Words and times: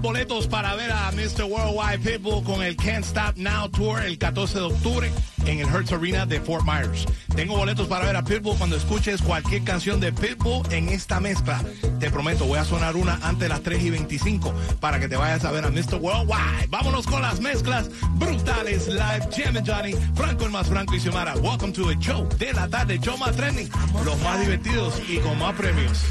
boletos 0.00 0.46
para 0.46 0.74
ver 0.74 0.90
a 0.90 1.10
Mr. 1.12 1.44
Worldwide 1.44 1.98
Pitbull 1.98 2.42
con 2.44 2.62
el 2.62 2.76
Can't 2.76 3.04
Stop 3.04 3.36
Now 3.36 3.68
Tour 3.68 4.02
el 4.02 4.18
14 4.18 4.58
de 4.58 4.64
octubre 4.64 5.12
en 5.46 5.60
el 5.60 5.68
Hertz 5.68 5.92
Arena 5.92 6.26
de 6.26 6.40
Fort 6.40 6.64
Myers. 6.64 7.06
Tengo 7.34 7.56
boletos 7.56 7.86
para 7.86 8.06
ver 8.06 8.16
a 8.16 8.22
Pitbull 8.22 8.56
cuando 8.56 8.76
escuches 8.76 9.22
cualquier 9.22 9.62
canción 9.64 10.00
de 10.00 10.12
Pitbull 10.12 10.62
en 10.70 10.88
esta 10.88 11.20
mezcla. 11.20 11.62
Te 12.00 12.10
prometo, 12.10 12.46
voy 12.46 12.58
a 12.58 12.64
sonar 12.64 12.96
una 12.96 13.18
antes 13.22 13.48
las 13.48 13.62
3 13.62 13.82
y 13.84 13.90
25 13.90 14.52
para 14.80 14.98
que 14.98 15.08
te 15.08 15.16
vayas 15.16 15.44
a 15.44 15.50
ver 15.50 15.64
a 15.64 15.70
Mr. 15.70 15.96
Worldwide. 16.00 16.66
Vámonos 16.68 17.06
con 17.06 17.22
las 17.22 17.40
mezclas 17.40 17.90
brutales. 18.14 18.88
Live 18.88 19.28
Jam 19.36 19.56
and 19.56 19.68
Johnny, 19.68 19.94
Franco 20.14 20.44
el 20.44 20.50
más 20.50 20.66
Franco 20.66 20.94
y 20.94 21.00
Xiomara. 21.00 21.34
Welcome 21.36 21.72
to 21.72 21.88
the 21.88 21.96
show 21.98 22.28
de 22.38 22.52
la 22.52 22.68
tarde, 22.68 22.98
show 22.98 23.16
más 23.16 23.34
trending, 23.36 23.68
los 24.04 24.18
más 24.22 24.40
divertidos 24.40 25.00
y 25.08 25.18
con 25.18 25.38
más 25.38 25.54
premios. 25.54 26.06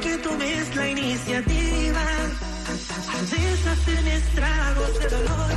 Que 0.00 0.18
tomes 0.18 0.76
la 0.76 0.88
iniciativa 0.88 2.00
a 2.00 3.22
deshacerme 3.30 4.14
estragos 4.16 4.98
de 4.98 5.08
dolor, 5.08 5.52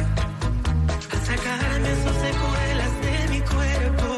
a 1.14 1.18
sacarme 1.26 1.92
sus 2.04 2.16
secuelas 2.26 2.94
de 3.06 3.28
mi 3.34 3.42
cuerpo. 3.42 4.10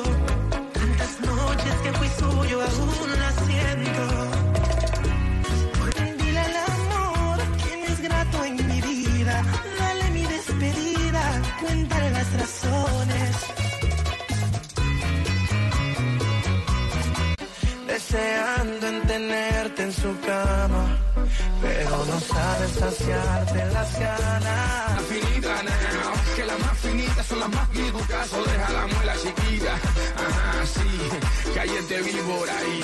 Tantas 0.73 1.13
noches 1.21 1.75
que 1.84 1.94
fui 1.94 2.09
suyo 2.20 2.61
aún 2.61 3.20
las 3.20 3.35
siento. 3.47 4.05
Dile 6.19 6.39
al 6.39 6.55
amor 6.55 7.39
que 7.64 7.83
es 7.92 8.02
grato 8.02 8.45
en 8.45 8.55
mi 8.67 8.81
vida. 8.81 9.44
Dale 9.80 10.09
mi 10.11 10.25
despedida, 10.25 11.42
cuéntale 11.61 12.11
las 12.11 12.33
razones. 12.33 13.61
en 18.14 18.61
su 20.02 20.19
cama, 20.21 20.97
pero 21.61 22.05
no 22.05 22.19
sabes 22.19 22.71
saciarte 22.71 23.66
las 23.71 23.99
ganas. 23.99 24.95
La 24.95 25.02
finita 25.08 25.63
now, 25.63 26.13
que 26.35 26.45
las 26.45 26.59
más 26.59 26.77
finitas 26.80 27.25
son 27.27 27.39
las 27.39 27.49
más 27.49 27.69
pitucas, 27.69 28.33
o 28.33 28.43
deja 28.43 28.69
la 28.71 28.88
muela 28.88 29.13
chiquita. 29.21 29.75
Ajá, 29.75 30.66
sí, 30.66 30.89
que 31.53 31.59
ayer 31.59 31.83
te 31.88 32.02
vi 32.02 32.13
por 32.13 32.49
ahí. 32.49 32.83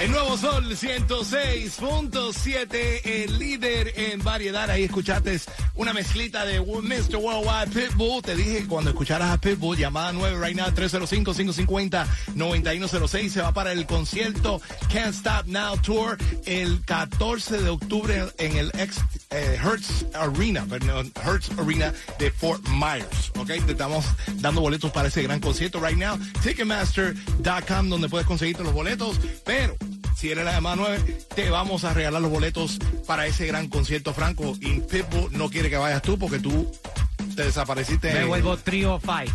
El 0.00 0.10
nuevo 0.12 0.38
Sol 0.38 0.64
106.7, 0.64 3.00
el 3.04 3.38
líder 3.38 3.92
en 3.96 4.22
variedad. 4.22 4.70
Ahí 4.70 4.84
escuchaste 4.84 5.40
una 5.78 5.94
mezclita 5.94 6.44
de 6.44 6.60
Mr. 6.60 7.16
Worldwide 7.16 7.72
Pitbull. 7.72 8.20
Te 8.22 8.36
dije 8.36 8.66
cuando 8.68 8.90
escucharas 8.90 9.30
a 9.30 9.40
Pitbull, 9.40 9.78
llamada 9.78 10.12
9 10.12 10.38
right 10.44 10.56
now, 10.56 10.66
305-550-9106. 10.68 13.30
Se 13.30 13.40
va 13.40 13.52
para 13.52 13.72
el 13.72 13.86
concierto 13.86 14.60
Can't 14.92 15.14
Stop 15.14 15.46
Now 15.46 15.80
Tour 15.80 16.18
el 16.44 16.84
14 16.84 17.62
de 17.62 17.70
octubre 17.70 18.26
en 18.38 18.56
el 18.56 18.70
ex 18.78 18.98
eh, 19.30 19.58
Hertz 19.62 20.06
Arena, 20.14 20.66
perdón, 20.68 21.12
Hertz 21.24 21.50
Arena 21.58 21.94
de 22.18 22.30
Fort 22.30 22.66
Myers. 22.68 23.32
Ok, 23.38 23.52
te 23.64 23.72
estamos 23.72 24.04
dando 24.36 24.60
boletos 24.60 24.90
para 24.90 25.08
ese 25.08 25.22
gran 25.22 25.40
concierto 25.40 25.80
right 25.80 25.96
now. 25.96 26.18
Ticketmaster.com, 26.42 27.88
donde 27.88 28.08
puedes 28.08 28.26
conseguirte 28.26 28.64
los 28.64 28.72
boletos. 28.72 29.20
Pero 29.44 29.76
si 30.16 30.30
eres 30.30 30.44
la 30.44 30.52
llamada 30.52 30.76
9, 30.76 31.18
te 31.34 31.50
vamos 31.50 31.84
a 31.84 31.94
regalar 31.94 32.20
los 32.22 32.30
boletos 32.30 32.78
para 33.06 33.26
ese 33.26 33.46
gran 33.46 33.68
concierto, 33.68 34.12
Franco. 34.14 34.56
Y 34.60 34.80
Pitbull 34.80 35.30
no 35.32 35.48
quiere 35.50 35.70
que 35.70 35.76
vayas 35.76 36.02
tú 36.02 36.18
porque 36.18 36.38
tú 36.38 36.70
te 37.36 37.44
desapareciste. 37.44 38.12
Me 38.12 38.20
en- 38.22 38.28
vuelvo 38.28 38.56
Trio 38.56 38.98
Five. 39.00 39.30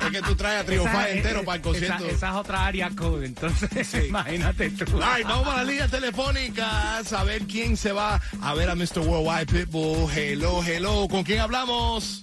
Es 0.00 0.10
que 0.10 0.22
tú 0.22 0.34
traes 0.34 0.62
a 0.62 0.64
Triunfar 0.64 1.08
Esa- 1.08 1.16
entero 1.16 1.40
eh, 1.40 1.44
para 1.44 1.56
el 1.56 1.62
concierto. 1.62 2.04
Esa, 2.04 2.14
esa 2.16 2.28
es 2.30 2.34
otra 2.34 2.66
área 2.66 2.90
code, 2.90 3.26
entonces 3.26 3.86
Sí. 3.86 3.98
imagínate 4.08 4.70
tú. 4.70 5.00
Ay, 5.02 5.22
vamos 5.22 5.48
a 5.48 5.58
la 5.58 5.64
línea 5.64 5.88
telefónica 5.88 6.98
a 6.98 7.04
saber 7.04 7.42
quién 7.46 7.76
se 7.76 7.92
va 7.92 8.20
a 8.42 8.54
ver 8.54 8.68
a 8.70 8.74
Mr. 8.74 8.98
Worldwide 8.98 9.46
Pitbull. 9.46 10.10
Hello, 10.14 10.62
hello. 10.62 11.08
¿Con 11.08 11.24
quién 11.24 11.40
hablamos? 11.40 12.22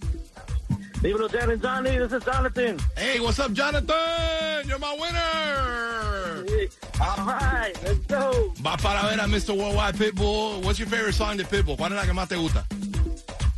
And 1.01 1.61
Johnny, 1.61 1.97
this 1.97 2.11
is 2.11 2.25
Jonathan. 2.25 2.77
Hey, 2.97 3.21
what's 3.21 3.39
up, 3.39 3.53
Jonathan? 3.53 4.67
You're 4.67 4.78
my 6.99 7.09
winner. 7.09 7.31
All 7.31 7.37
right, 7.37 7.83
let's 7.83 7.99
go. 8.07 8.53
Va 8.61 8.77
para 8.77 9.01
ver 9.07 9.19
a 9.19 9.27
Mr. 9.27 9.55
Worldwide 9.55 9.95
Pitbull. 9.95 10.63
What's 10.63 10.79
your 10.79 10.87
favorite 10.87 11.13
song 11.15 11.37
de 11.37 11.45
Pitbull? 11.45 11.77
¿Cuál 11.77 11.91
es 11.91 11.97
la 11.97 12.05
que 12.05 12.13
más 12.13 12.27
te 12.27 12.35
gusta? 12.35 12.65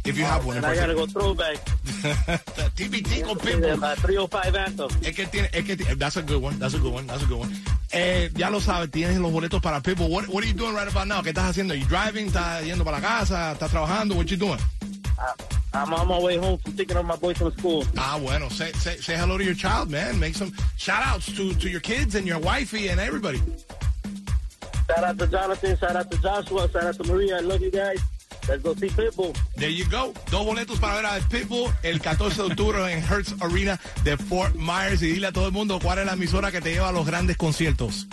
If 0.03 0.17
you 0.17 0.25
have 0.25 0.45
one. 0.47 0.57
I 0.66 0.75
gotta 0.75 0.95
go 0.95 1.05
throwback. 1.05 1.57
TBT 2.75 3.23
con 3.23 3.38
Pitbull. 3.38 3.77
my 3.79 3.95
305 3.95 4.55
anthem. 4.55 4.89
Es 5.03 5.16
que 5.16 5.27
tiene, 5.27 5.49
es 5.53 5.63
que 5.63 5.77
ti- 5.77 5.83
that's 5.95 6.17
a 6.17 6.22
good 6.23 6.41
one, 6.41 6.57
that's 6.57 6.73
a 6.73 6.79
good 6.79 6.91
one, 6.94 7.05
that's 7.05 7.22
a 7.23 7.27
good 7.27 7.39
one. 7.39 7.51
Eh, 7.94 8.29
ya 8.35 8.49
lo 8.49 8.59
sabes, 8.59 8.89
tienes 8.89 9.17
los 9.19 9.31
boletos 9.31 9.61
para 9.61 9.79
Pitbull. 9.81 10.09
What, 10.09 10.28
what 10.29 10.43
are 10.43 10.47
you 10.47 10.53
doing 10.55 10.73
right 10.73 10.88
about 10.88 11.07
now? 11.07 11.22
¿Qué 11.22 11.29
estás 11.29 11.49
haciendo? 11.51 11.75
You 11.75 11.85
driving? 11.85 12.28
¿Estás 12.28 12.63
yendo 12.63 12.83
para 12.83 12.99
la 12.99 13.07
casa? 13.07 13.51
¿Estás 13.51 13.69
trabajando? 13.69 14.16
What 14.16 14.25
you 14.25 14.38
doing? 14.38 14.57
I, 15.19 15.33
I'm 15.73 15.93
on 15.93 16.07
my 16.07 16.19
way 16.19 16.37
home 16.37 16.57
from 16.57 16.73
picking 16.73 16.97
up 16.97 17.05
my 17.05 17.15
boys 17.15 17.37
from 17.37 17.51
school. 17.57 17.85
Ah, 17.97 18.19
bueno, 18.21 18.49
say, 18.49 18.71
say, 18.73 18.97
say 18.97 19.15
hello 19.15 19.37
to 19.37 19.43
your 19.43 19.53
child, 19.53 19.89
man. 19.89 20.19
Make 20.19 20.35
some 20.35 20.51
shout 20.77 21.01
outs 21.05 21.31
to, 21.37 21.53
to 21.53 21.69
your 21.69 21.79
kids 21.79 22.15
and 22.15 22.27
your 22.27 22.39
wifey 22.39 22.89
and 22.89 22.99
everybody. 22.99 23.41
Shout 24.87 25.03
out 25.03 25.17
to 25.19 25.27
Jonathan, 25.27 25.77
shout 25.77 25.95
out 25.95 26.11
to 26.11 26.17
Joshua, 26.21 26.69
shout 26.69 26.83
out 26.83 26.95
to 26.95 27.03
Maria. 27.05 27.37
I 27.37 27.39
love 27.39 27.61
you 27.61 27.71
guys. 27.71 28.01
Let's 28.47 28.63
go 28.63 28.73
see 28.73 28.89
Pitbull. 28.89 29.37
There 29.55 29.69
you 29.69 29.85
go. 29.89 30.13
Dos 30.29 30.45
boletos 30.45 30.79
para 30.79 30.95
ver 30.95 31.05
a 31.05 31.19
Pitbull 31.29 31.71
el 31.83 32.01
14 32.01 32.41
de 32.41 32.47
octubre 32.49 32.91
en 32.91 33.03
Hertz 33.03 33.35
Arena 33.39 33.79
de 34.03 34.17
Fort 34.17 34.55
Myers. 34.55 35.01
Y 35.01 35.13
dile 35.13 35.27
a 35.27 35.31
todo 35.31 35.45
el 35.47 35.53
mundo 35.53 35.79
cuál 35.81 35.99
es 35.99 36.05
la 36.05 36.13
emisora 36.13 36.51
que 36.51 36.59
te 36.59 36.71
lleva 36.71 36.89
a 36.89 36.91
los 36.91 37.05
grandes 37.05 37.37
conciertos. 37.37 38.07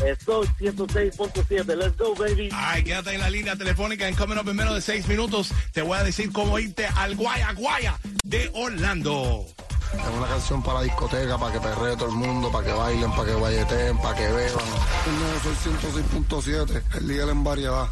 Let's 0.00 0.24
go, 0.24 0.42
106.7. 0.60 1.76
Let's 1.76 1.96
go, 1.96 2.14
baby. 2.14 2.48
Ay, 2.52 2.84
quédate 2.84 3.14
en 3.14 3.20
la 3.20 3.30
línea 3.30 3.56
telefónica 3.56 4.08
en 4.08 4.14
Coming 4.14 4.38
Up 4.38 4.48
en 4.48 4.56
menos 4.56 4.74
de 4.74 4.80
seis 4.80 5.06
minutos. 5.08 5.52
Te 5.72 5.82
voy 5.82 5.98
a 5.98 6.04
decir 6.04 6.32
cómo 6.32 6.58
irte 6.58 6.86
al 6.86 7.14
Guaya 7.16 7.52
Guaya 7.52 7.98
de 8.24 8.50
Orlando. 8.54 9.46
Es 9.92 10.16
una 10.16 10.26
canción 10.26 10.62
para 10.62 10.78
la 10.80 10.84
discoteca, 10.84 11.38
para 11.38 11.52
que 11.52 11.60
perree 11.60 11.96
todo 11.96 12.08
el 12.08 12.16
mundo, 12.16 12.50
para 12.50 12.66
que 12.66 12.72
bailen, 12.72 13.10
para 13.12 13.24
que 13.26 13.34
guayeteen, 13.34 13.98
para 13.98 14.16
que 14.16 14.26
beban. 14.26 14.64
El 15.06 15.18
nuevo 15.20 15.40
Sol 15.40 16.66
106.7, 16.66 16.82
el 16.98 17.08
líder 17.08 17.28
en 17.28 17.44
variedad. 17.44 17.88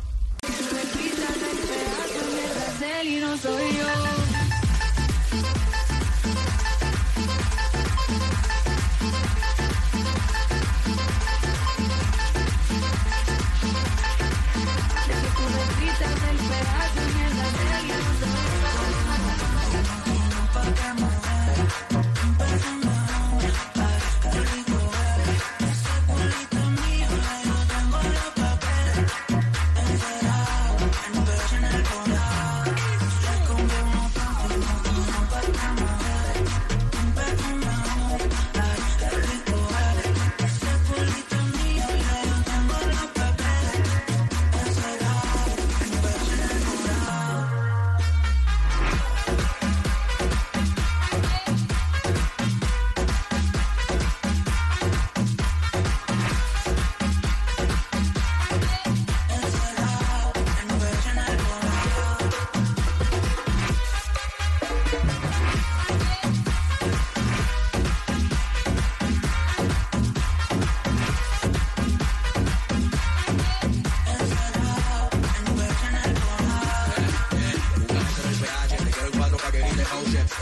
y 3.04 3.16
no 3.16 3.36
soy 3.36 3.76
yo. 3.76 4.21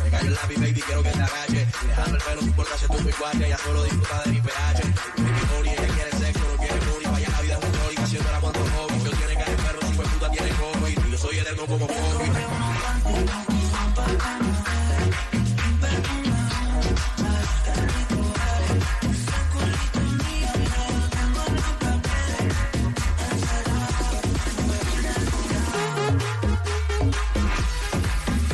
Me 0.05 0.11
cayó 0.11 0.29
el 0.29 0.35
lápiz, 0.35 0.61
baby, 0.61 0.81
quiero 0.81 1.03
que 1.03 1.11
te 1.11 1.23
agache. 1.23 1.67
Dame 1.97 2.17
el 2.17 2.23
pelo, 2.23 2.41
no 2.41 2.47
importa 2.47 2.77
si 2.79 2.85
es 2.85 2.91
tu 2.91 3.05
picuache, 3.05 3.49
ya 3.49 3.59
solo 3.59 3.83
disfruta 3.83 4.23
de 4.23 4.31
mi 4.31 4.41
pH. 4.41 4.83
Mi 5.17 5.31
memoria, 5.31 5.73
ella 5.73 5.95
quiere 5.95 6.11
sexo, 6.13 6.41
no 6.51 6.57
quiere 6.57 6.81
booty, 6.87 7.07
vaya 7.07 7.29
la 7.31 7.41
vida 7.43 7.59
es 7.59 7.65
un 7.65 7.73
hobby, 7.81 7.97
haciéndola 7.97 8.41
cuando 8.41 8.61
hobby. 8.61 9.05
Yo 9.05 9.11
tiene 9.11 9.35
cara 9.35 9.51
de 9.51 9.57
perro, 9.57 9.81
si 9.89 9.93
fue 9.95 10.05
puta 10.05 10.31
tiene 10.31 10.51
cojo, 10.51 10.89
y 10.89 11.11
yo 11.11 11.19
soy 11.19 11.39
el 11.39 11.47
eterno 11.47 11.67
como 11.67 11.87
cojo. 11.87 12.10